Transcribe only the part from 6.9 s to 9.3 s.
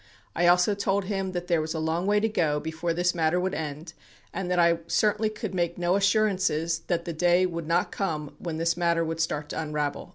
the day would not come when this matter would